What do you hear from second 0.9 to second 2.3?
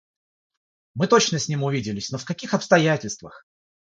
–Мы точно с ним увиделись, но в